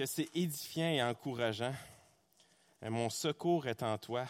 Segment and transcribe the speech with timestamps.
[0.00, 1.74] que c'est édifiant et encourageant.
[2.80, 4.24] Mon secours est en toi.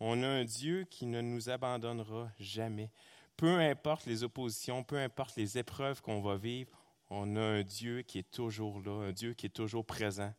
[0.00, 2.90] On a un Dieu qui ne nous abandonnera jamais.
[3.36, 6.70] Peu importe les oppositions, peu importe les épreuves qu'on va vivre,
[7.10, 10.32] on a un Dieu qui est toujours là, un Dieu qui est toujours présent.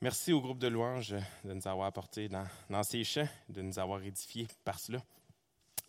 [0.00, 3.80] Merci au groupe de louanges de nous avoir apporté dans, dans ces chants, de nous
[3.80, 5.02] avoir édifiés par cela.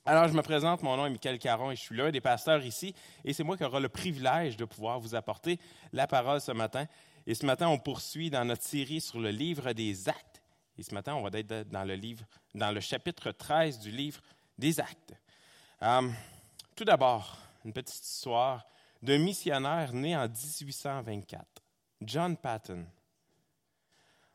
[0.04, 2.66] Alors, je me présente, mon nom est Michael Caron et je suis l'un des pasteurs
[2.66, 2.96] ici.
[3.24, 5.60] Et c'est moi qui aura le privilège de pouvoir vous apporter
[5.94, 6.88] la parole ce matin.
[7.30, 10.42] Et ce matin, on poursuit dans notre série sur le livre des actes.
[10.78, 12.24] Et ce matin, on va être dans le, livre,
[12.56, 14.22] dans le chapitre 13 du livre
[14.58, 15.14] des actes.
[15.82, 16.10] Euh,
[16.74, 18.66] tout d'abord, une petite histoire
[19.02, 21.46] d'un missionnaire né en 1824,
[22.02, 22.86] John Patton.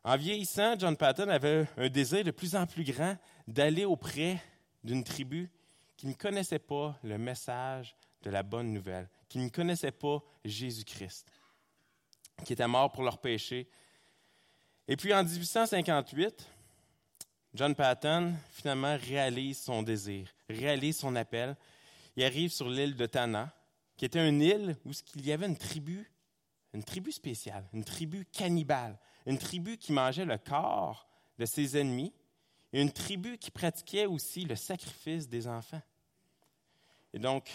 [0.04, 3.16] En vieillissant, John Patton avait un désir de plus en plus grand
[3.48, 4.38] d'aller auprès
[4.84, 5.50] d'une tribu
[5.96, 11.32] qui ne connaissaient pas le message de la bonne nouvelle, qui ne connaissaient pas Jésus-Christ,
[12.44, 13.68] qui était mort pour leurs péchés.
[14.88, 16.46] Et puis en 1858,
[17.54, 21.56] John Patton finalement réalise son désir, réalise son appel.
[22.16, 23.54] Il arrive sur l'île de Tana,
[23.96, 26.10] qui était une île où il y avait une tribu,
[26.72, 32.12] une tribu spéciale, une tribu cannibale, une tribu qui mangeait le corps de ses ennemis,
[32.72, 35.82] et une tribu qui pratiquait aussi le sacrifice des enfants.
[37.12, 37.50] Et donc,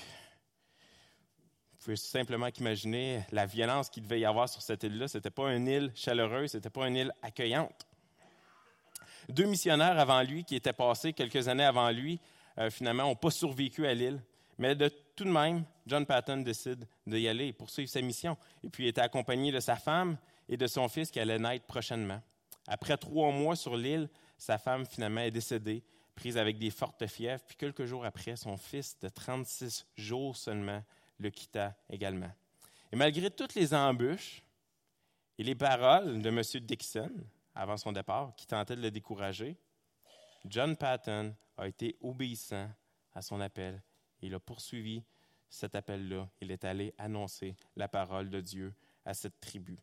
[1.87, 5.07] pouvez simplement imaginer la violence qu'il devait y avoir sur cette île-là.
[5.07, 7.87] Ce n'était pas une île chaleureuse, ce n'était pas une île accueillante.
[9.29, 12.19] Deux missionnaires avant lui, qui étaient passés quelques années avant lui,
[12.57, 14.21] euh, finalement, n'ont pas survécu à l'île.
[14.57, 18.35] Mais de tout de même, John Patton décide d'y aller et poursuivre sa mission.
[18.65, 20.17] Et puis, il était accompagné de sa femme
[20.49, 22.21] et de son fils qui allait naître prochainement.
[22.67, 25.85] Après trois mois sur l'île, sa femme finalement est décédée
[26.15, 30.81] prise avec des fortes fièvres, puis quelques jours après, son fils de 36 jours seulement
[31.19, 32.31] le quitta également.
[32.91, 34.43] Et malgré toutes les embûches
[35.37, 36.41] et les paroles de M.
[36.65, 37.11] Dixon
[37.53, 39.57] avant son départ, qui tentait de le décourager,
[40.45, 42.69] John Patton a été obéissant
[43.13, 43.81] à son appel.
[44.21, 45.03] Il a poursuivi
[45.49, 46.29] cet appel-là.
[46.41, 48.73] Il est allé annoncer la parole de Dieu
[49.05, 49.77] à cette tribu.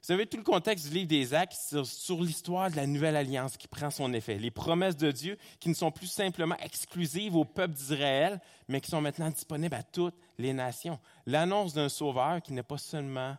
[0.00, 3.16] Vous savez, tout le contexte du livre des Actes sur, sur l'histoire de la nouvelle
[3.16, 4.38] alliance qui prend son effet.
[4.38, 8.90] Les promesses de Dieu qui ne sont plus simplement exclusives au peuple d'Israël, mais qui
[8.90, 10.98] sont maintenant disponibles à toutes les nations.
[11.26, 13.36] L'annonce d'un sauveur qui n'est pas seulement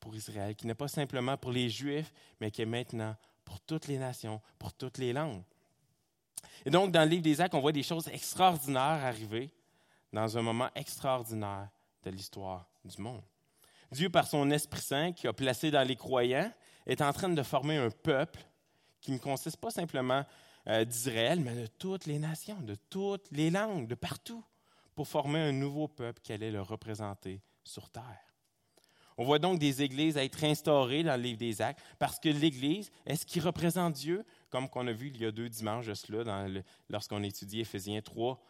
[0.00, 3.14] pour Israël, qui n'est pas simplement pour les Juifs, mais qui est maintenant
[3.44, 5.44] pour toutes les nations, pour toutes les langues.
[6.64, 9.54] Et donc, dans le livre des Actes, on voit des choses extraordinaires arriver
[10.12, 11.68] dans un moment extraordinaire
[12.02, 13.22] de l'histoire du monde.
[13.92, 16.50] Dieu, par son Esprit Saint qui a placé dans les croyants,
[16.86, 18.40] est en train de former un peuple
[19.00, 20.24] qui ne consiste pas simplement
[20.66, 24.42] euh, d'Israël, mais de toutes les nations, de toutes les langues, de partout,
[24.94, 28.32] pour former un nouveau peuple qui allait le représenter sur terre.
[29.18, 32.90] On voit donc des églises être instaurées dans le livre des Actes parce que l'Église
[33.04, 35.86] est ce qui représente Dieu, comme qu'on a vu il y a deux dimanches
[36.88, 38.40] lorsqu'on étudiait Éphésiens 3,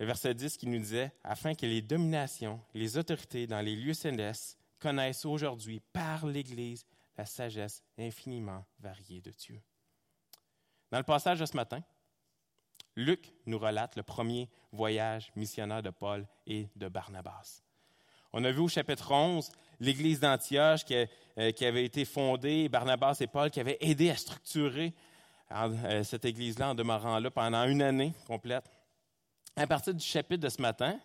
[0.00, 4.58] verset 10 qui nous disait Afin que les dominations, les autorités dans les lieux célestes
[4.82, 6.84] connaissent aujourd'hui par l'Église
[7.16, 9.62] la sagesse infiniment variée de Dieu.
[10.90, 11.82] Dans le passage de ce matin,
[12.96, 17.62] Luc nous relate le premier voyage missionnaire de Paul et de Barnabas.
[18.32, 23.18] On a vu au chapitre 11 l'Église d'Antioche qui, euh, qui, avait été fondée, Barnabas
[23.20, 24.94] et Paul qui avaient aidé à structurer
[25.52, 28.64] euh, cette Église-là en demeurant là pendant une année complète.
[29.54, 30.98] À partir du chapitre de ce matin,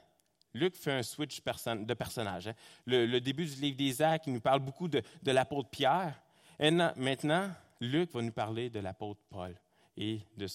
[0.58, 2.48] Luc fait un switch de personnage.
[2.48, 2.54] Hein.
[2.86, 6.20] Le, début du livre des il nous parle beaucoup de, l'apôtre Pierre.
[6.60, 9.56] Maintenant, Luc va nous parler de l'apôtre Paul
[9.96, 10.48] et de,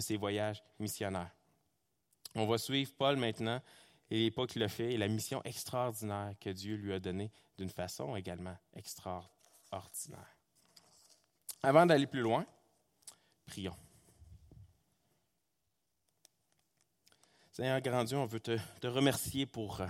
[0.00, 1.30] ses voyages missionnaires.
[2.34, 3.60] On va suivre Paul maintenant
[4.10, 7.70] et l'époque qu'il a fait et la mission extraordinaire que Dieu lui a donnée d'une
[7.70, 10.36] façon également extraordinaire.
[11.62, 12.46] Avant d'aller plus loin,
[13.46, 13.76] prions.
[17.56, 19.86] Seigneur grand Dieu, on veut te, remercier pour euh,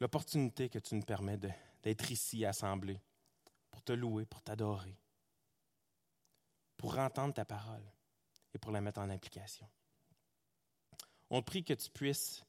[0.00, 2.98] l'opportunité que tu nous permets d'être ici assemblés,
[3.70, 4.96] pour te louer, pour t'adorer,
[6.78, 7.84] pour entendre ta parole
[8.54, 9.68] et pour la mettre en application.
[11.28, 12.42] On te prie que tu puisses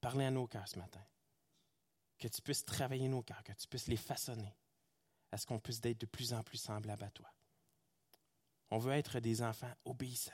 [0.00, 1.02] parler à nos cœurs ce matin,
[2.20, 4.54] que tu puisses travailler nos cœurs, que tu puisses les façonner
[5.32, 7.34] à ce qu'on puisse être de plus en plus semblable à toi.
[8.70, 10.30] On veut être des enfants obéissants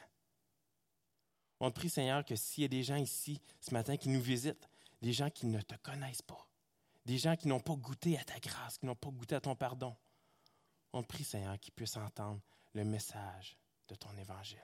[1.65, 4.21] on te prie, Seigneur, que s'il y a des gens ici ce matin qui nous
[4.21, 4.69] visitent,
[5.01, 6.47] des gens qui ne te connaissent pas,
[7.07, 9.57] des gens qui n'ont pas goûté à ta grâce, qui n'ont pas goûté à ton
[9.57, 9.97] pardon,
[10.93, 12.43] on te prie, Seigneur, qu'ils puissent entendre
[12.75, 13.57] le message
[13.89, 14.63] de ton évangile,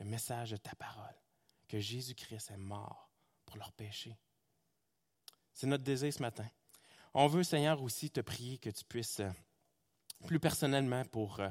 [0.00, 1.14] le message de ta parole,
[1.68, 3.08] que Jésus-Christ est mort
[3.46, 4.18] pour leur péché.
[5.54, 6.48] C'est notre désir ce matin.
[7.14, 9.30] on veut, Seigneur, aussi te prier que tu puisses, euh,
[10.26, 11.48] plus personnellement, pour euh,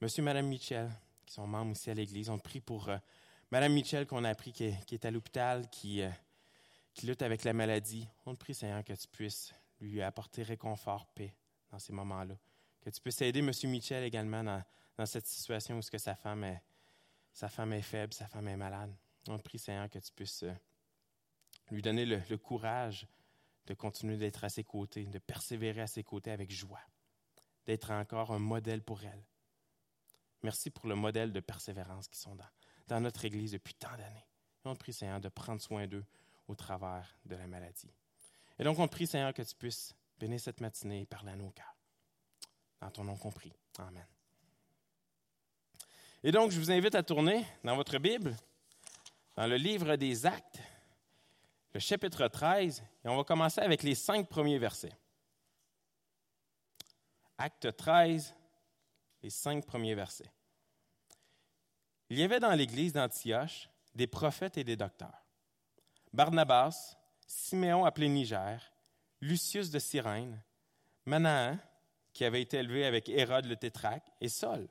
[0.00, 0.90] Monsieur et Madame Michel,
[1.24, 2.98] qui sont membres aussi à l'Église, on te prie pour euh,
[3.52, 6.02] Madame Michel qu'on a appris qui est, à l'hôpital, qui,
[6.94, 8.08] qui lutte avec la maladie.
[8.24, 11.36] On te prie, Seigneur, que tu puisses lui apporter réconfort, paix
[11.70, 12.34] dans ces moments-là.
[12.80, 13.50] Que tu puisses aider M.
[13.64, 18.56] Michel également dans, cette situation où ce que sa femme est, faible, sa femme est
[18.56, 18.96] malade.
[19.28, 20.46] On te prie, Seigneur, que tu puisses
[21.70, 23.06] lui donner le courage
[23.66, 26.80] de continuer d'être à ses côtés, de persévérer à ses côtés avec joie,
[27.66, 29.26] d'être encore un modèle pour elle.
[30.42, 32.48] Merci pour le modèle de persévérance qui sont dans,
[32.88, 34.26] dans notre Église depuis tant d'années.
[34.64, 36.04] Et on te prie, Seigneur, de prendre soin d'eux
[36.48, 37.90] au travers de la maladie.
[38.58, 41.36] Et donc, on te prie, Seigneur, que tu puisses bénir cette matinée et parler à
[41.36, 41.74] nos cœurs.
[42.80, 43.52] Dans ton nom compris.
[43.78, 44.06] Amen.
[46.22, 48.36] Et donc, je vous invite à tourner dans votre Bible,
[49.34, 50.60] dans le livre des Actes,
[51.74, 54.96] le chapitre 13, et on va commencer avec les cinq premiers versets.
[57.38, 58.34] Acte 13,
[59.22, 60.30] les cinq premiers versets.
[62.12, 65.24] Il y avait dans l'église d'Antioche des prophètes et des docteurs.
[66.12, 68.70] Barnabas, Siméon appelé Niger,
[69.22, 70.38] Lucius de Cyrène,
[71.06, 71.56] Manahan,
[72.12, 74.68] qui avait été élevé avec Hérode le tétraque, et Saul.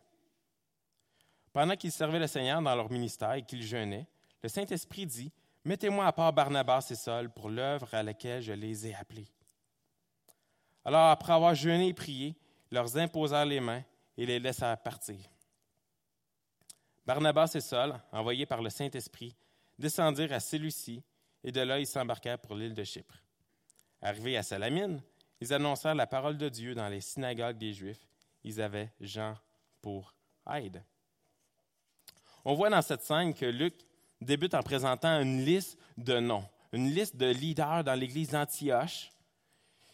[1.51, 4.07] Pendant qu'ils servaient le Seigneur dans leur ministère et qu'ils jeûnaient,
[4.43, 5.33] le Saint-Esprit dit
[5.65, 9.31] Mettez-moi à part Barnabas et Saul pour l'œuvre à laquelle je les ai appelés.
[10.85, 12.35] Alors, après avoir jeûné et prié,
[12.71, 13.83] ils leur imposèrent les mains
[14.15, 15.17] et les laissèrent partir.
[17.11, 19.35] Barnabas et Saul, envoyés par le Saint-Esprit,
[19.77, 21.03] descendirent à Séleucie
[21.43, 23.21] et de là ils s'embarquèrent pour l'île de Chypre.
[24.01, 25.01] Arrivés à Salamine,
[25.41, 28.07] ils annoncèrent la parole de Dieu dans les synagogues des Juifs.
[28.45, 29.35] Ils avaient Jean
[29.81, 30.15] pour
[30.53, 30.85] aide.
[32.45, 33.75] On voit dans cette scène que Luc
[34.21, 39.11] débute en présentant une liste de noms, une liste de leaders dans l'Église d'Antioche.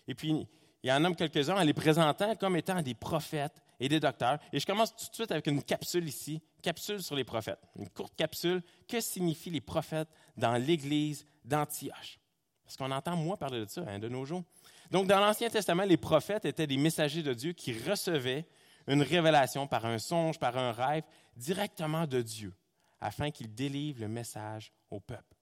[0.08, 0.48] Et puis,
[0.84, 4.38] il en nomme quelques-uns en les présentant comme étant des prophètes et des docteurs.
[4.54, 7.62] Et je commence tout de suite avec une capsule ici, capsule sur les prophètes.
[7.78, 8.62] Une courte capsule.
[8.90, 12.20] Que signifient les prophètes dans l'Église d'Antioche?
[12.66, 14.44] Parce qu'on entend moins parler de ça hein, de nos jours.
[14.92, 18.46] Donc, dans l'Ancien Testament, les prophètes étaient des messagers de Dieu qui recevaient
[18.86, 21.04] une révélation par un songe, par un rêve,
[21.38, 22.54] directement de Dieu
[23.00, 25.38] afin qu'il délivre le message au peuple.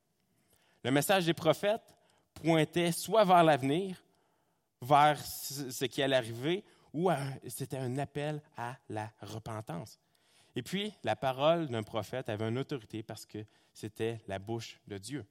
[0.83, 1.95] Le message des prophètes
[2.35, 4.03] pointait soit vers l'avenir,
[4.79, 6.63] vers ce qui allait arriver,
[6.93, 7.09] ou
[7.47, 9.99] c'était un appel à la repentance.
[10.55, 14.97] Et puis, la parole d'un prophète avait une autorité parce que c'était la bouche de
[14.97, 15.25] Dieu.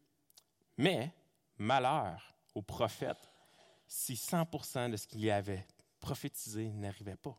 [0.76, 1.12] Mais,
[1.56, 3.30] malheur au prophète
[3.86, 5.66] si 100% de ce qu'il avait
[6.00, 7.36] prophétisé n'arrivait pas,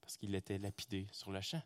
[0.00, 1.62] parce qu'il était lapidé sur le champ.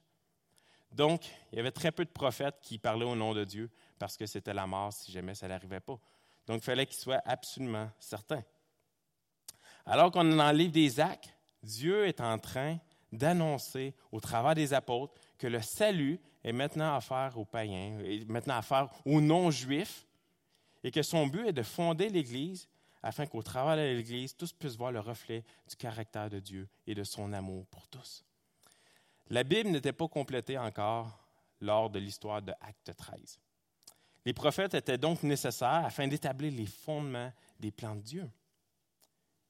[0.93, 4.17] Donc, il y avait très peu de prophètes qui parlaient au nom de Dieu parce
[4.17, 5.99] que c'était la mort si jamais ça n'arrivait pas.
[6.47, 8.43] Donc, il fallait qu'il soit absolument certain.
[9.87, 11.33] Alors qu'on est dans le livre des Actes,
[11.63, 12.79] Dieu est en train
[13.13, 18.61] d'annoncer au travers des apôtres que le salut est maintenant faire aux païens, est maintenant
[18.61, 20.07] faire aux non-juifs,
[20.85, 22.69] et que son but est de fonder l'Église
[23.03, 26.95] afin qu'au travers de l'Église, tous puissent voir le reflet du caractère de Dieu et
[26.95, 28.23] de son amour pour tous.
[29.29, 31.19] La Bible n'était pas complétée encore
[31.63, 33.41] lors de l'histoire de Acte 13.
[34.27, 38.31] Les prophètes étaient donc nécessaires afin d'établir les fondements des plans de Dieu.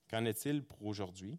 [0.09, 1.37] Qu'en est-il pour aujourd'hui?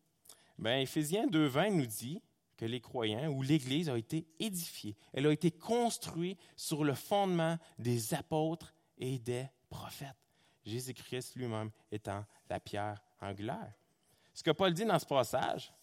[0.57, 2.21] Bien, Éphésiens 2.20 nous dit
[2.61, 4.95] que les croyants ou l'Église a été édifiée.
[5.13, 10.15] Elle a été construite sur le fondement des apôtres et des prophètes.
[10.63, 13.73] Jésus-Christ lui-même étant la pierre angulaire.
[14.35, 15.73] Ce que Paul dit dans ce passage,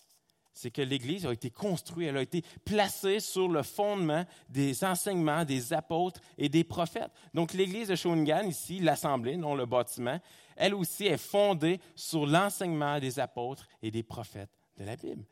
[0.52, 5.44] c'est que l'Église a été construite, elle a été placée sur le fondement des enseignements
[5.44, 7.10] des apôtres et des prophètes.
[7.34, 10.20] Donc l'Église de Shawinigan, ici, l'Assemblée, non le bâtiment,
[10.54, 15.24] elle aussi est fondée sur l'enseignement des apôtres et des prophètes de la Bible.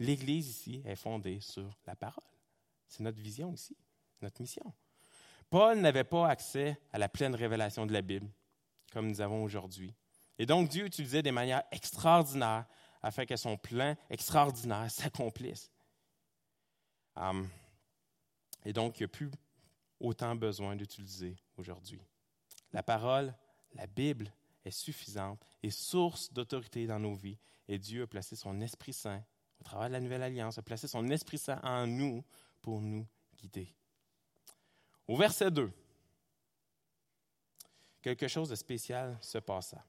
[0.00, 2.24] L'Église ici est fondée sur la parole.
[2.88, 3.76] C'est notre vision ici,
[4.20, 4.72] notre mission.
[5.50, 8.28] Paul n'avait pas accès à la pleine révélation de la Bible,
[8.92, 9.94] comme nous avons aujourd'hui.
[10.38, 12.66] Et donc Dieu utilisait des manières extraordinaires
[13.02, 15.70] afin que son plan extraordinaire s'accomplisse.
[17.16, 17.48] Hum,
[18.64, 19.30] et donc, il n'y a plus
[20.00, 22.00] autant besoin d'utiliser aujourd'hui.
[22.72, 23.34] La parole,
[23.74, 24.32] la Bible,
[24.64, 27.38] est suffisante et source d'autorité dans nos vies.
[27.68, 29.22] Et Dieu a placé son Esprit Saint,
[29.62, 32.24] au travers de la Nouvelle Alliance, a placé son Esprit Saint en nous
[32.60, 33.06] pour nous
[33.38, 33.72] guider.
[35.06, 35.70] Au verset 2,
[38.02, 39.84] quelque chose de spécial se passa.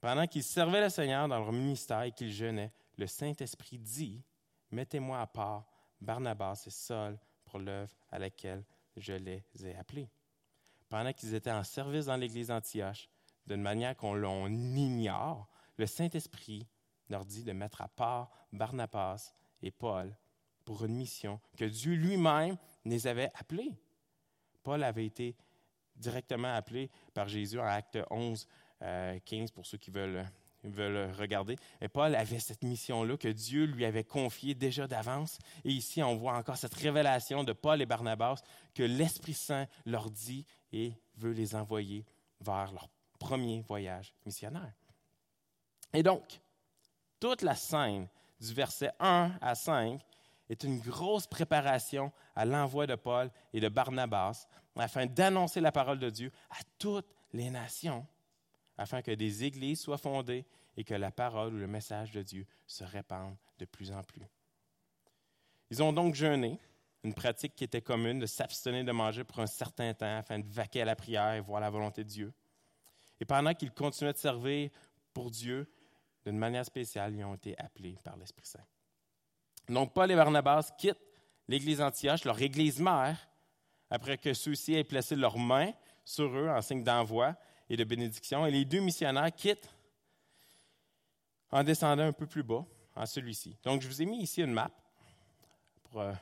[0.00, 4.22] Pendant qu'ils servaient le Seigneur dans leur ministère et qu'ils jeûnaient, le Saint-Esprit dit,
[4.70, 5.66] Mettez-moi à part
[6.00, 8.64] Barnabas et Saul pour l'œuvre à laquelle
[8.96, 10.08] je les ai appelés.
[10.88, 13.08] Pendant qu'ils étaient en service dans l'Église d'Antioche,
[13.46, 16.68] d'une manière qu'on ignore, le Saint-Esprit
[17.08, 20.16] leur dit de mettre à part Barnabas et Paul
[20.64, 23.74] pour une mission que Dieu lui-même les avait appelés.
[24.62, 25.34] Paul avait été
[25.96, 28.48] directement appelé par Jésus en Acte 11, 15,
[28.82, 29.18] euh,
[29.54, 30.24] pour ceux qui veulent,
[30.64, 31.56] veulent regarder.
[31.80, 35.38] Et Paul avait cette mission-là que Dieu lui avait confiée déjà d'avance.
[35.64, 38.42] Et ici, on voit encore cette révélation de Paul et Barnabas
[38.74, 42.04] que l'Esprit Saint leur dit et veut les envoyer
[42.40, 42.88] vers leur
[43.18, 44.74] premier voyage missionnaire.
[45.92, 46.40] Et donc,
[47.20, 48.08] toute la scène
[48.40, 50.00] du verset 1 à 5
[50.48, 54.46] est une grosse préparation à l'envoi de Paul et de Barnabas
[54.76, 58.06] afin d'annoncer la parole de Dieu à toutes les nations,
[58.76, 60.46] afin que des églises soient fondées
[60.76, 64.22] et que la parole ou le message de Dieu se répande de plus en plus.
[65.70, 66.58] Ils ont donc jeûné,
[67.04, 70.48] une pratique qui était commune de s'abstenir de manger pour un certain temps afin de
[70.48, 72.32] vaquer à la prière et voir la volonté de Dieu.
[73.20, 74.70] Et pendant qu'ils continuaient de servir
[75.12, 75.68] pour Dieu,
[76.28, 78.64] d'une manière spéciale, ils ont été appelés par l'Esprit Saint.
[79.68, 81.00] Donc, Paul et Barnabas quittent
[81.48, 83.16] l'église Antioche, leur église mère,
[83.90, 85.72] après que ceux-ci aient placé leurs mains
[86.04, 87.34] sur eux en signe d'envoi
[87.70, 88.44] et de bénédiction.
[88.44, 89.70] Et les deux missionnaires quittent
[91.50, 93.56] en descendant un peu plus bas, en celui-ci.
[93.62, 94.70] Donc, je vous ai mis ici une map
[95.84, 96.12] pour, euh,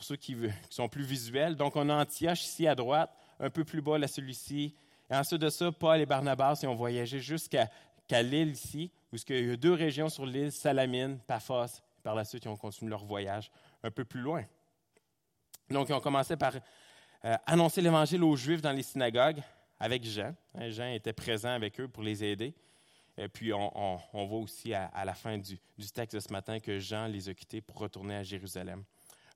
[0.00, 1.54] ceux qui, qui, sont plus visuels.
[1.54, 4.74] Donc, on a Antioche ici à droite, un peu plus bas, là, celui-ci.
[5.08, 7.70] Et ensuite de ça, Paul et Barnabas ils ont voyagé jusqu'à
[8.20, 11.80] l'île ici, où il y a deux régions sur l'île, Salamine, Paphos.
[12.02, 13.50] Par la suite, ils ont continué leur voyage
[13.82, 14.44] un peu plus loin.
[15.70, 16.54] Donc, ils ont commencé par
[17.24, 19.40] euh, annoncer l'Évangile aux Juifs dans les synagogues
[19.78, 20.34] avec Jean.
[20.54, 22.54] Hein, Jean était présent avec eux pour les aider.
[23.16, 25.58] Et puis, on, voit aussi à, la fin du,
[25.94, 28.84] texte de ce matin que Jean les a quittés pour retourner à Jérusalem,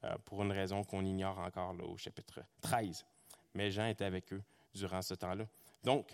[0.02, 3.04] euh, pour une raison qu'on ignore encore au chapitre 13.
[3.54, 4.42] Mais Jean était avec eux
[4.74, 5.44] durant ce temps-là.
[5.84, 6.08] Donc,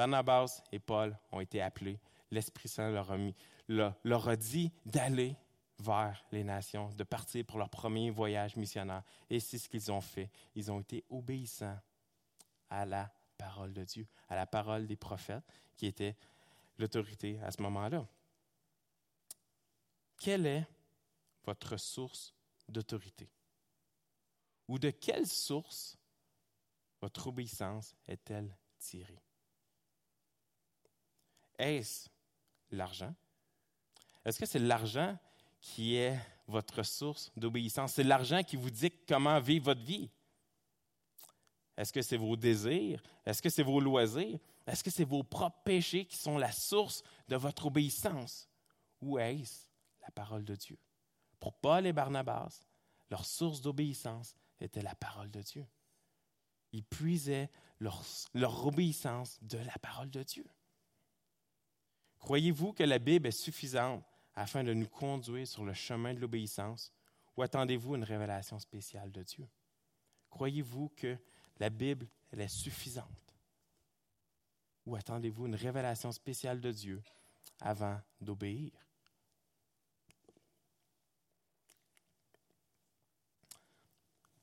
[0.00, 2.00] Barnabas et Paul ont été appelés.
[2.30, 3.34] L'Esprit Saint leur a, mis,
[3.68, 5.36] leur a dit d'aller
[5.78, 9.02] vers les nations, de partir pour leur premier voyage missionnaire.
[9.28, 10.30] Et c'est ce qu'ils ont fait.
[10.54, 11.78] Ils ont été obéissants
[12.70, 15.44] à la parole de Dieu, à la parole des prophètes,
[15.76, 16.16] qui était
[16.78, 18.08] l'autorité à ce moment-là.
[20.16, 20.66] Quelle est
[21.44, 22.32] votre source
[22.70, 23.28] d'autorité?
[24.66, 25.98] Ou de quelle source
[27.02, 29.22] votre obéissance est-elle tirée?
[31.60, 32.08] Est-ce
[32.70, 33.14] l'argent?
[34.24, 35.18] Est-ce que c'est l'argent
[35.60, 37.92] qui est votre source d'obéissance?
[37.92, 40.10] C'est l'argent qui vous dit comment vivre votre vie?
[41.76, 43.02] Est-ce que c'est vos désirs?
[43.26, 44.38] Est-ce que c'est vos loisirs?
[44.66, 48.48] Est-ce que c'est vos propres péchés qui sont la source de votre obéissance?
[49.02, 49.66] Ou est-ce
[50.00, 50.78] la parole de Dieu?
[51.38, 52.60] Pour Paul et Barnabas,
[53.10, 55.66] leur source d'obéissance était la parole de Dieu.
[56.72, 57.50] Ils puisaient
[57.80, 58.02] leur,
[58.32, 60.46] leur obéissance de la parole de Dieu.
[62.20, 66.92] Croyez-vous que la Bible est suffisante afin de nous conduire sur le chemin de l'obéissance
[67.36, 69.48] ou attendez-vous une révélation spéciale de Dieu?
[70.28, 71.16] Croyez-vous que
[71.58, 73.06] la Bible est suffisante?
[74.86, 77.02] Ou attendez-vous une révélation spéciale de Dieu
[77.60, 78.72] avant d'obéir?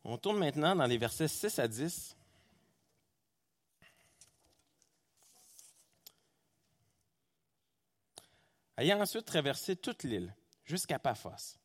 [0.03, 2.15] On tourne maintenant dans les versets 6 à 10.
[8.77, 11.57] Ayant ensuite traversé toute l'île jusqu'à Paphos,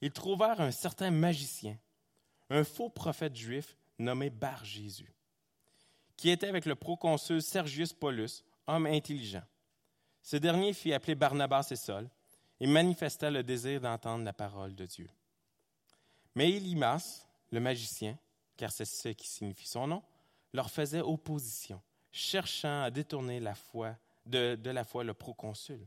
[0.00, 1.78] ils trouvèrent un certain magicien,
[2.48, 5.12] un faux prophète juif nommé Bar Jésus,
[6.16, 9.42] qui était avec le proconsul Sergius Paulus, homme intelligent.
[10.22, 12.08] Ce dernier fit appeler Barnabas et Saul
[12.60, 15.08] et manifesta le désir d'entendre la parole de Dieu.
[16.34, 18.18] Mais Élimas, le magicien,
[18.56, 20.02] car c'est ce qui signifie son nom,
[20.52, 25.86] leur faisait opposition, cherchant à détourner la foi, de, de la foi le proconsul.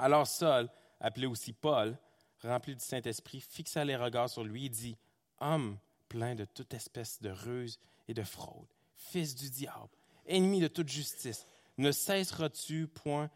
[0.00, 0.66] Alors Saul,
[0.98, 1.94] appelé aussi Paul,
[2.42, 4.96] rempli du Saint-Esprit, fixa les regards sur lui et dit,
[5.40, 5.78] Homme
[6.08, 7.78] plein de toute espèce de ruse
[8.08, 8.66] et de fraude,
[8.96, 9.90] fils du diable,
[10.24, 13.30] ennemi de toute justice, ne cesseras-tu point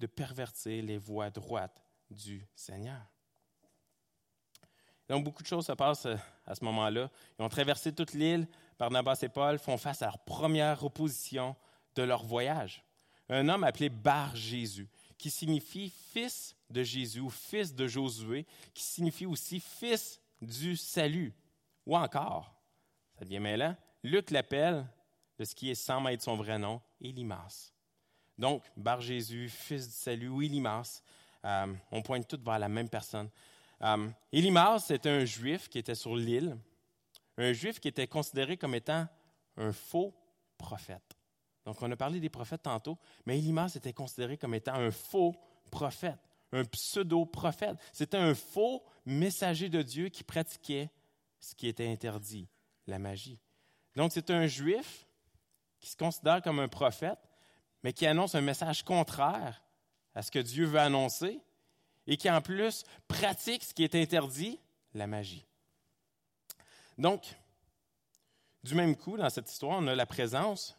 [0.00, 3.02] de pervertir les voies droites du Seigneur?
[5.08, 7.08] Donc, beaucoup de choses se passent euh, à ce moment-là.
[7.38, 8.46] Ils ont traversé toute l'île.
[8.78, 11.56] Barnabas et Paul font face à leur première opposition
[11.94, 12.84] de leur voyage.
[13.28, 14.88] Un homme appelé Bar Jésus
[15.20, 21.34] qui signifie fils de Jésus ou fils de Josué, qui signifie aussi fils du salut.
[21.84, 22.54] Ou encore,
[23.18, 24.86] ça devient mêlant, Luc l'appelle
[25.38, 27.70] de ce qui est sans être son vrai nom, Élimas.
[28.38, 31.02] Donc, Bar Jésus, fils du salut, ou Élimas,
[31.44, 33.28] euh, on pointe tout vers la même personne.
[33.82, 36.56] Euh, Élimas était un juif qui était sur l'île,
[37.36, 39.06] un juif qui était considéré comme étant
[39.58, 40.14] un faux
[40.56, 41.19] prophète.
[41.64, 45.34] Donc, on a parlé des prophètes tantôt, mais Élimas était considéré comme étant un faux
[45.70, 46.18] prophète,
[46.52, 47.76] un pseudo-prophète.
[47.92, 50.90] C'était un faux messager de Dieu qui pratiquait
[51.38, 52.48] ce qui était interdit,
[52.86, 53.40] la magie.
[53.96, 55.06] Donc, c'est un juif
[55.80, 57.18] qui se considère comme un prophète,
[57.82, 59.62] mais qui annonce un message contraire
[60.14, 61.40] à ce que Dieu veut annoncer
[62.06, 64.60] et qui en plus pratique ce qui est interdit,
[64.94, 65.46] la magie.
[66.98, 67.34] Donc,
[68.62, 70.76] du même coup, dans cette histoire, on a la présence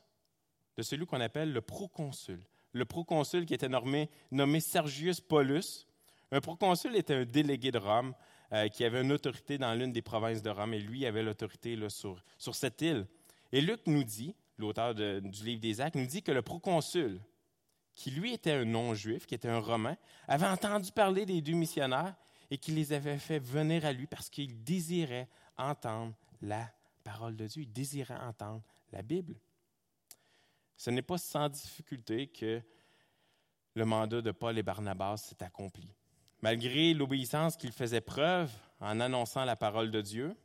[0.82, 2.44] de celui qu'on appelle le proconsul.
[2.74, 4.10] Le proconsul qui était nommé,
[4.60, 5.86] Sergius Paulus.
[6.32, 8.16] Un proconsul était un délégué de Rome
[8.52, 11.78] euh, qui avait une autorité dans l'une des provinces de Rome et lui avait l'autorité
[11.90, 12.24] sur,
[12.56, 13.06] cette île.
[13.52, 17.22] Et Luc nous dit, l'auteur du livre des Actes, nous dit que le proconsul,
[17.94, 19.98] qui lui était un non-juif, qui était un Romain,
[20.28, 22.16] avait entendu parler des deux missionnaires
[22.50, 26.72] et qui les avait fait venir à lui parce qu'il désirait entendre la
[27.04, 29.36] parole de Dieu, il désirait entendre la Bible.
[30.82, 32.60] Ce n'est pas sans difficulté que
[33.76, 35.94] le mandat de Paul et Barnabas s'est accompli.
[36.42, 40.36] Malgré l'obéissance qu'ils faisaient preuve en annonçant la parole de Dieu,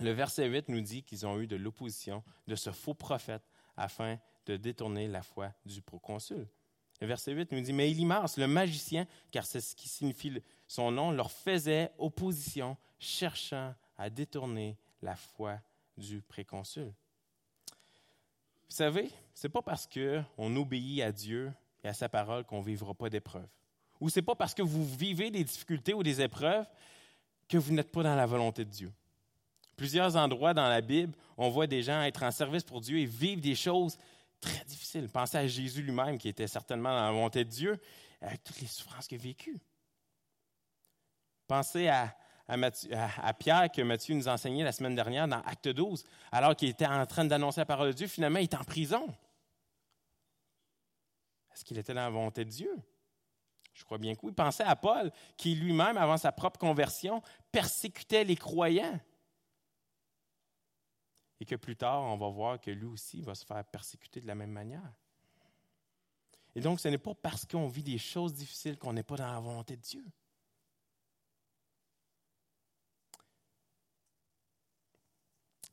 [0.00, 3.42] le verset 8 nous dit qu'ils ont eu de l'opposition de ce faux prophète
[3.74, 6.46] afin de détourner la foi du proconsul.
[7.00, 10.90] Le verset 8 nous dit, mais Elimas, le magicien, car c'est ce qui signifie son
[10.90, 15.58] nom, leur faisait opposition, cherchant à détourner la foi
[15.96, 16.92] du préconsul.
[18.68, 22.60] Vous savez, ce n'est pas parce qu'on obéit à Dieu et à sa parole qu'on
[22.60, 23.48] ne vivra pas d'épreuves.
[24.00, 26.66] Ou ce n'est pas parce que vous vivez des difficultés ou des épreuves
[27.48, 28.92] que vous n'êtes pas dans la volonté de Dieu.
[29.76, 33.06] Plusieurs endroits dans la Bible, on voit des gens être en service pour Dieu et
[33.06, 33.96] vivre des choses
[34.40, 35.08] très difficiles.
[35.08, 37.80] Pensez à Jésus lui-même, qui était certainement dans la volonté de Dieu,
[38.20, 39.58] avec toutes les souffrances qu'il a vécues.
[41.46, 42.14] Pensez à,
[42.48, 46.86] à, Pierre que Matthieu nous enseignait la semaine dernière dans Acte 12, alors qu'il était
[46.86, 49.06] en train d'annoncer la parole de Dieu, finalement, il est en prison.
[51.52, 52.74] Est-ce qu'il était dans la volonté de Dieu?
[53.74, 54.32] Je crois bien que oui.
[54.32, 58.98] Pensez à Paul, qui lui-même, avant sa propre conversion, persécutait les croyants
[61.40, 64.26] et que plus tard, on va voir que lui aussi va se faire persécuter de
[64.26, 64.92] la même manière.
[66.54, 69.32] Et donc, ce n'est pas parce qu'on vit des choses difficiles qu'on n'est pas dans
[69.32, 70.04] la volonté de Dieu.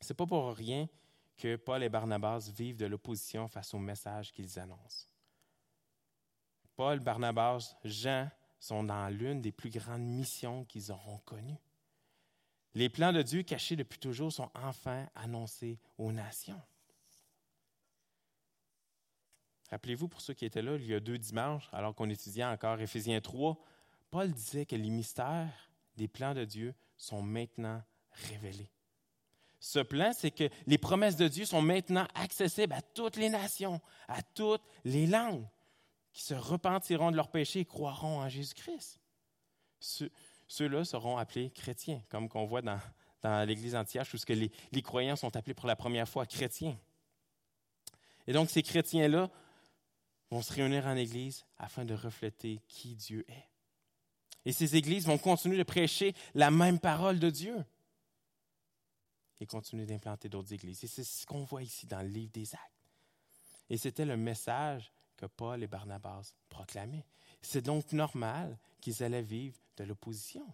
[0.05, 0.87] Ce n'est pas pour rien
[1.35, 5.07] que Paul et Barnabas vivent de l'opposition face au message qu'ils annoncent.
[6.75, 11.57] Paul, Barnabas, Jean sont dans l'une des plus grandes missions qu'ils auront connues.
[12.75, 16.61] Les plans de Dieu cachés depuis toujours sont enfin annoncés aux nations.
[19.71, 22.79] Rappelez-vous, pour ceux qui étaient là il y a deux dimanches, alors qu'on étudiait encore
[22.79, 23.57] Éphésiens 3,
[24.11, 28.69] Paul disait que les mystères des plans de Dieu sont maintenant révélés.
[29.67, 33.81] Ce plan, c'est que les promesses de Dieu sont maintenant accessibles à toutes les nations,
[34.07, 35.47] à toutes les langues,
[36.13, 38.99] qui se repentiront de leurs péchés et croiront en Jésus-Christ
[40.47, 42.79] ceux-là seront appelés chrétiens, comme qu'on voit dans,
[43.47, 46.77] l'Église entière, où les, les croyants sont appelés pour la première fois chrétiens.
[48.27, 49.29] Et donc, ces chrétiens-là
[50.29, 53.49] vont se réunir en Église afin de refléter qui Dieu est.
[54.45, 57.65] Et ces églises vont continuer de prêcher la même parole de Dieu
[59.39, 60.83] et continuer d'implanter d'autres églises.
[60.83, 62.89] Et c'est ce qu'on voit ici dans le livre des Actes.
[63.69, 67.05] Et c'était le message que Paul et Barnabas proclamaient.
[67.41, 70.45] C'est donc normal qu'ils allaient vivre de l'opposition.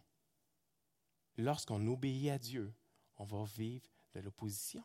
[1.38, 2.74] Lorsqu'on obéit à Dieu,
[3.18, 4.84] on va vivre de l'opposition.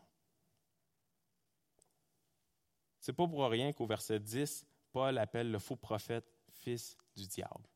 [3.00, 7.68] C'est pas pour rien qu'au verset 10, Paul appelle le faux prophète fils du diable.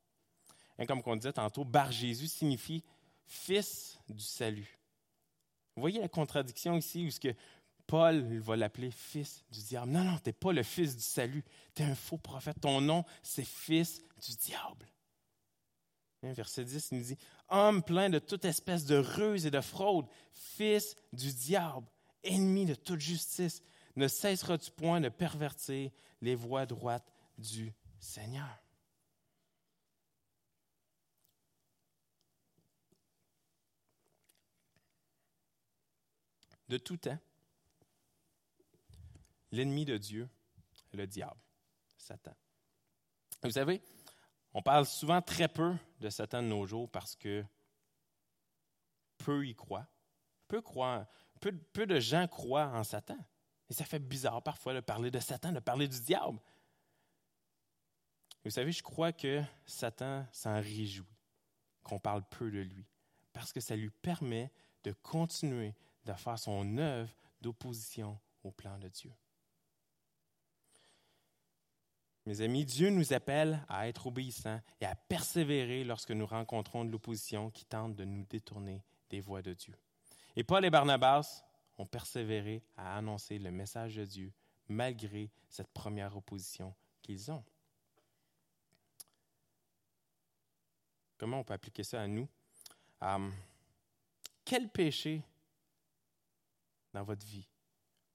[0.78, 2.82] Et comme on disait tantôt, Bar Jésus signifie
[3.26, 4.79] fils du salut.
[5.76, 7.28] Voyez la contradiction ici où
[7.86, 9.90] Paul va l'appeler fils du diable.
[9.90, 11.44] Non, non, tu n'es pas le fils du salut.
[11.74, 12.60] Tu es un faux prophète.
[12.60, 14.86] Ton nom, c'est fils du diable.
[16.22, 20.06] Verset 10 il nous dit Homme plein de toute espèce de ruse et de fraude,
[20.32, 21.86] fils du diable,
[22.22, 23.62] ennemi de toute justice,
[23.96, 28.59] ne cesseras-tu point de pervertir les voies droites du Seigneur?
[36.70, 37.18] De tout temps,
[39.50, 40.28] l'ennemi de Dieu,
[40.92, 41.40] le diable,
[41.98, 42.32] Satan.
[43.42, 43.82] Vous savez,
[44.54, 47.44] on parle souvent très peu de Satan de nos jours parce que
[49.18, 49.88] peu y croient.
[50.46, 51.08] Peu, croient,
[51.40, 53.18] peu, peu de gens croient en Satan.
[53.68, 56.38] Et ça fait bizarre parfois de parler de Satan, de parler du diable.
[58.44, 61.18] Vous savez, je crois que Satan s'en réjouit
[61.82, 62.86] qu'on parle peu de lui,
[63.32, 64.52] parce que ça lui permet
[64.84, 65.74] de continuer
[66.12, 69.12] de faire son œuvre d'opposition au plan de Dieu.
[72.26, 76.90] Mes amis, Dieu nous appelle à être obéissants et à persévérer lorsque nous rencontrons de
[76.90, 79.74] l'opposition qui tente de nous détourner des voies de Dieu.
[80.36, 81.44] Et Paul et Barnabas
[81.78, 84.32] ont persévéré à annoncer le message de Dieu
[84.68, 87.42] malgré cette première opposition qu'ils ont.
[91.16, 92.28] Comment on peut appliquer ça à nous?
[93.00, 93.32] Um,
[94.44, 95.22] quel péché
[96.92, 97.48] dans votre vie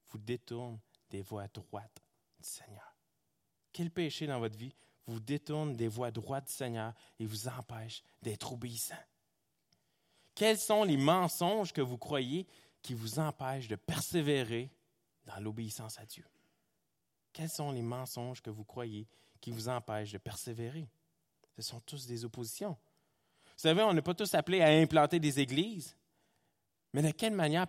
[0.10, 2.04] vous détourne des voies droites
[2.40, 2.96] du Seigneur?
[3.72, 4.74] Quel péché dans votre vie
[5.08, 8.96] vous détourne des voies droites du Seigneur et vous empêche d'être obéissant?
[10.34, 12.48] Quels sont les mensonges que vous croyez
[12.82, 14.72] qui vous empêchent de persévérer
[15.26, 16.26] dans l'obéissance à Dieu?
[17.32, 19.08] Quels sont les mensonges que vous croyez
[19.42, 20.88] qui vous empêchent de persévérer?
[21.56, 22.78] Ce sont tous des oppositions.
[23.46, 25.96] Vous savez, on n'est pas tous appelés à implanter des églises,
[26.94, 27.68] mais de quelle manière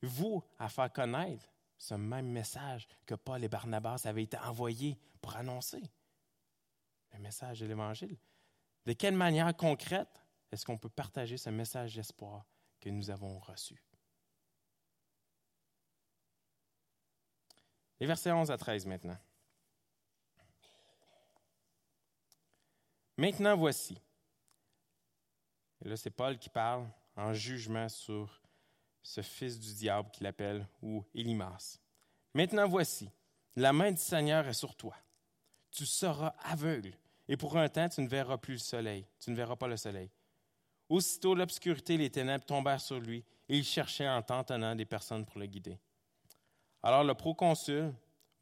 [0.00, 5.36] persévérez-vous à faire connaître ce même message que Paul et Barnabas avaient été envoyés pour
[5.36, 5.82] annoncer?
[7.12, 8.18] Le message de l'Évangile.
[8.84, 12.46] De quelle manière concrète est-ce qu'on peut partager ce message d'espoir
[12.80, 13.82] que nous avons reçu?
[18.00, 19.18] Les versets 11 à 13 maintenant.
[23.16, 24.00] Maintenant voici.
[25.84, 28.40] Et là, c'est Paul qui parle en jugement sur
[29.02, 31.78] ce fils du diable qu'il appelle, ou Élimas.
[32.34, 33.10] Maintenant voici,
[33.56, 34.94] la main du Seigneur est sur toi.
[35.70, 36.92] Tu seras aveugle,
[37.28, 39.06] et pour un temps, tu ne verras plus le soleil.
[39.20, 40.10] Tu ne verras pas le soleil.
[40.88, 45.26] Aussitôt l'obscurité et les ténèbres tombèrent sur lui, et il cherchait en tentonnant des personnes
[45.26, 45.78] pour le guider.
[46.82, 47.92] Alors le proconsul,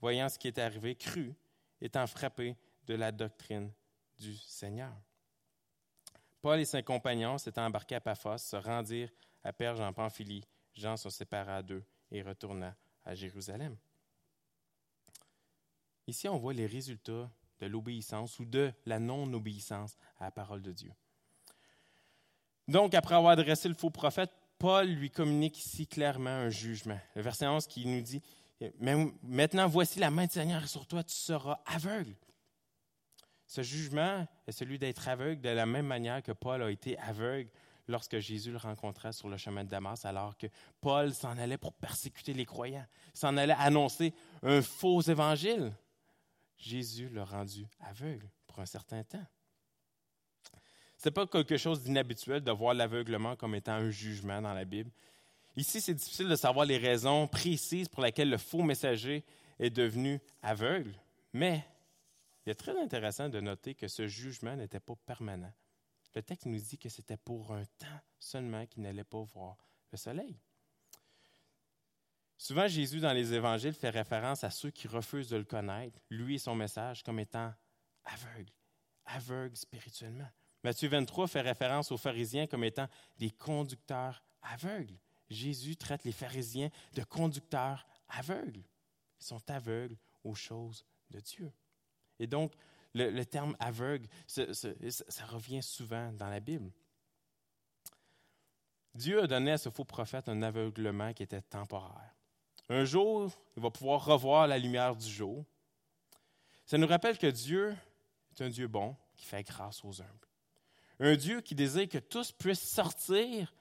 [0.01, 1.35] voyant ce qui était arrivé, crut,
[1.81, 3.73] étant frappé de la doctrine
[4.19, 4.93] du Seigneur.
[6.41, 9.11] Paul et ses compagnons s'étant embarqués à Paphos, se rendirent
[9.47, 10.45] à Perge en Pamphylie.
[10.75, 13.77] Jean se sépara d'eux et retourna à Jérusalem.
[16.07, 17.31] Ici, on voit les résultats
[17.61, 20.93] de l'obéissance ou de la non-obéissance à la parole de Dieu.
[22.69, 26.99] Donc, après avoir adressé le faux prophète, Paul lui communique ici clairement un jugement.
[27.15, 28.23] Le verset 11 qui nous dit
[29.23, 32.15] Maintenant, voici la main du Seigneur sur toi, tu seras aveugle.
[33.47, 37.51] Ce jugement est celui d'être aveugle de la même manière que Paul a été aveugle
[37.89, 40.47] lorsque Jésus le rencontra sur le chemin de Damas, alors que
[40.81, 45.73] Paul s'en allait pour persécuter les croyants, s'en allait annoncer un faux évangile.
[46.59, 49.27] Jésus l'a rendu aveugle pour un certain temps.
[50.97, 54.65] Ce n'est pas quelque chose d'inhabituel de voir l'aveuglement comme étant un jugement dans la
[54.65, 54.91] Bible.
[55.57, 59.25] Ici, c'est difficile de savoir les raisons précises pour lesquelles le faux messager
[59.59, 60.93] est devenu aveugle,
[61.33, 61.65] mais
[62.45, 65.53] il est très intéressant de noter que ce jugement n'était pas permanent.
[66.17, 69.59] Le texte nous dit que c'était pour un temps seulement qu'il n'allait pas voir
[69.93, 70.41] le soleil.
[72.39, 76.37] Souvent, Jésus, dans les évangiles, fait référence à ceux qui refusent de le connaître, lui
[76.37, 77.53] et son message, comme étant
[78.05, 78.53] aveugles,
[79.05, 80.29] aveugles spirituellement.
[80.65, 84.99] Matthieu 23 fait référence aux pharisiens comme étant des conducteurs aveugles.
[85.29, 88.65] Jésus traite les pharisiens de conducteurs aveugles.
[89.21, 91.53] Ils sont aveugles aux choses de Dieu.
[92.19, 92.55] Et donc,
[92.97, 94.45] le, terme aveugle, ça,
[95.27, 96.71] revient souvent dans la Bible.
[98.95, 102.15] Dieu a donné à ce faux prophète un aveuglement qui était temporaire.
[102.69, 105.45] Un jour, il va pouvoir revoir la lumière du jour.
[106.65, 107.77] Ça nous rappelle que Dieu
[108.33, 110.29] est un Dieu bon qui fait grâce aux humbles.
[110.99, 113.53] Un Dieu qui désire que tous puissent sortir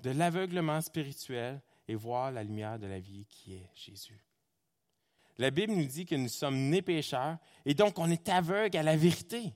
[0.00, 4.24] de l'aveuglement spirituel et voir la lumière de la vie qui est Jésus.
[5.38, 8.82] La Bible nous dit que nous sommes nés pécheurs et donc on est aveugle à
[8.82, 9.52] la vérité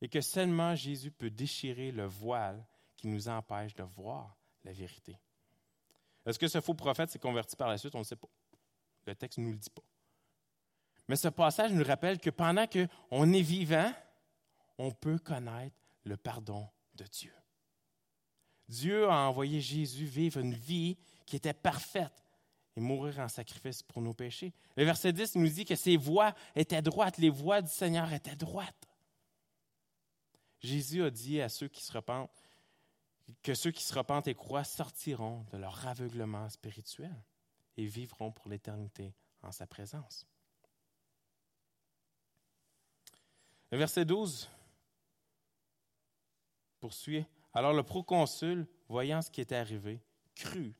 [0.00, 2.64] et que seulement Jésus peut déchirer le voile
[2.96, 5.16] qui nous empêche de voir la vérité.
[6.26, 7.94] Est-ce que ce faux prophète s'est converti par la suite?
[7.94, 8.28] On ne sait pas.
[9.06, 9.82] Le texte ne nous le dit pas.
[11.06, 13.90] Mais ce passage nous rappelle que pendant qu'on est vivant,
[14.76, 17.32] on peut connaître le pardon de Dieu.
[18.68, 22.12] Dieu a envoyé Jésus vivre une vie qui était parfaite
[22.78, 24.54] et mourir en sacrifice pour nos péchés.
[24.76, 28.36] Le verset 10 nous dit que ses voies étaient droites, les voies du Seigneur étaient
[28.36, 28.88] droites.
[30.60, 32.30] Jésus a dit à ceux qui se repentent
[33.42, 37.14] que ceux qui se repentent et croient sortiront de leur aveuglement spirituel
[37.76, 39.12] et vivront pour l'éternité
[39.42, 40.24] en sa présence.
[43.72, 44.48] Le verset 12
[46.78, 47.26] poursuit.
[47.52, 50.00] Alors le proconsul, voyant ce qui était arrivé,
[50.36, 50.76] crut,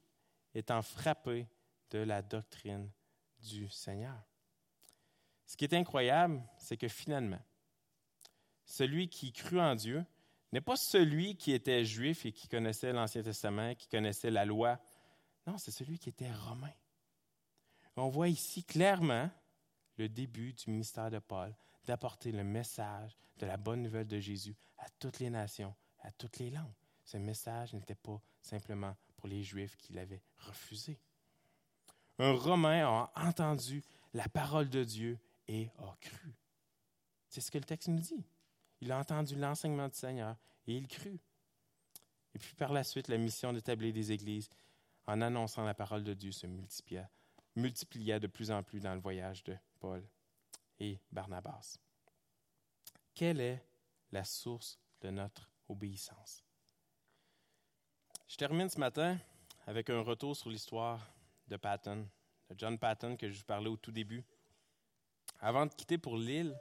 [0.55, 1.49] étant frappé
[1.91, 2.91] de la doctrine
[3.41, 4.29] du Seigneur.
[5.47, 7.41] Ce qui est incroyable, c'est que finalement,
[8.65, 10.05] celui qui crut en Dieu
[10.53, 14.79] n'est pas celui qui était juif et qui connaissait l'Ancien Testament, qui connaissait la loi.
[15.47, 16.73] Non, c'est celui qui était romain.
[17.97, 19.31] On voit ici clairement
[19.97, 24.57] le début du ministère de Paul, d'apporter le message de la bonne nouvelle de Jésus
[24.79, 26.75] à toutes les nations, à toutes les langues.
[27.05, 31.01] Ce message n'était pas simplement pour les Juifs qui l'avaient refusé.
[32.19, 36.35] Un Romain a entendu la parole de Dieu et a cru.
[37.29, 38.25] C'est ce que le texte nous dit.
[38.81, 41.21] Il a entendu l'enseignement du Seigneur et il crut.
[42.35, 44.49] Et puis par la suite, la mission d'établir des églises
[45.07, 47.09] en annonçant la parole de Dieu se multiplia,
[47.57, 50.07] multiplia de plus en plus dans le voyage de Paul
[50.79, 51.79] et Barnabas.
[53.15, 53.65] Quelle est
[54.13, 56.45] la source de notre obéissance?
[58.29, 59.19] Je termine ce matin
[59.67, 61.01] avec un retour sur l'histoire
[61.49, 62.09] de Patton,
[62.51, 64.25] de John Patton que je vous parlais au tout début.
[65.41, 66.59] Avant de quitter pour l'île,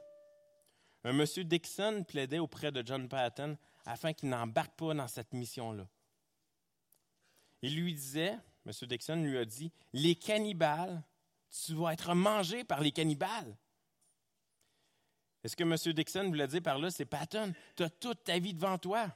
[1.04, 5.86] un monsieur Dixon plaidait auprès de John Patton afin qu'il n'embarque pas dans cette mission-là.
[7.62, 8.72] Il lui disait, M.
[8.88, 11.02] Dixon lui a dit, les cannibales,
[11.64, 13.56] tu vas être mangé par les cannibales.
[15.42, 15.94] est ce que M.
[15.94, 19.10] Dixon voulait dire par là, c'est Patton, tu as toute ta vie devant toi.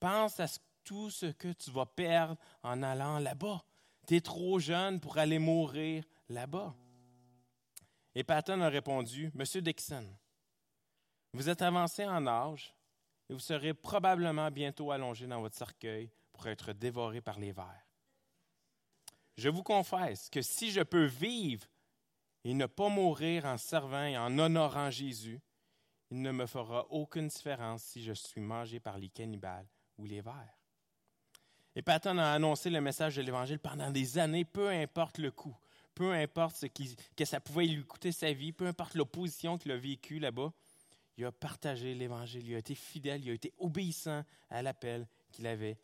[0.00, 0.46] Pense à
[0.84, 3.62] tout ce que tu vas perdre en allant là-bas.
[4.22, 6.74] Trop jeune pour aller mourir là-bas.
[8.14, 10.08] Et Patton a répondu, Monsieur Dixon,
[11.34, 12.74] vous êtes avancé en âge
[13.28, 17.86] et vous serez probablement bientôt allongé dans votre cercueil pour être dévoré par les vers.
[19.36, 21.66] Je vous confesse que si je peux vivre
[22.44, 25.40] et ne pas mourir en servant et en honorant Jésus,
[26.10, 29.68] il ne me fera aucune différence si je suis mangé par les cannibales
[29.98, 30.57] ou les vers.
[31.76, 35.56] Et Patton a annoncé le message de l'Évangile pendant des années, peu importe le coût,
[35.94, 39.76] peu importe ce que ça pouvait lui coûter sa vie, peu importe l'opposition qu'il a
[39.76, 40.52] vécue là-bas
[41.18, 45.48] il a partagé l'Évangile, il a été fidèle, il a été obéissant à l'appel qu'il
[45.48, 45.76] avait.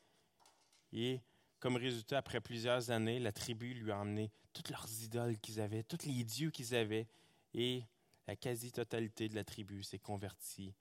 [0.92, 1.20] Et
[1.59, 5.83] comme résultat, après plusieurs années, la tribu lui a emmené toutes leurs idoles qu'ils avaient,
[5.83, 7.09] tous les dieux qu'ils avaient,
[7.53, 7.83] et
[8.29, 10.73] la quasi-totalité de la tribu s'est convertie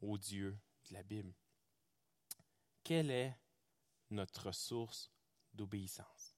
[0.00, 0.56] au Dieu
[0.88, 1.34] de la Bible.
[2.82, 3.36] Quelle est
[4.10, 5.10] notre source
[5.54, 6.36] d'obéissance?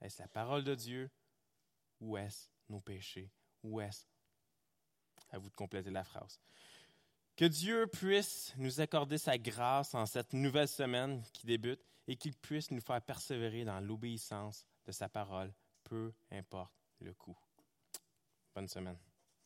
[0.00, 1.10] Est-ce la parole de Dieu
[2.00, 3.30] ou est-ce nos péchés?
[3.62, 4.06] Ou est-ce,
[5.30, 6.40] à vous de compléter la phrase,
[7.36, 12.34] que Dieu puisse nous accorder sa grâce en cette nouvelle semaine qui débute et qu'il
[12.34, 15.52] puisse nous faire persévérer dans l'obéissance de sa parole,
[15.84, 17.38] peu importe le coût.
[18.54, 18.98] Bonne semaine.